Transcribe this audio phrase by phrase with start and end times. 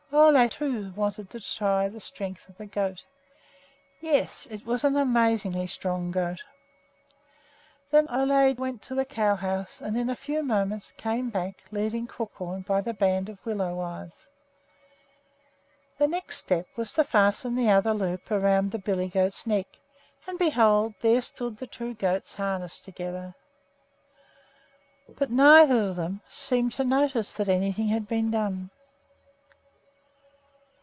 [0.13, 3.05] Ole, too, wanted to try the strength of the goat.
[4.01, 6.43] Yes, it was an amazingly strong goat.
[7.91, 12.07] Then Ole went into the cow house, and in a few moments came back leading
[12.07, 14.27] Crookhorn by the band of willow withes.
[15.97, 19.67] The next step was to fasten the other loop around the billy goat's neck,
[20.27, 20.93] and behold!
[21.01, 23.33] there stood the two goats harnessed together.
[25.07, 28.71] But neither of them seemed to notice that anything had been done.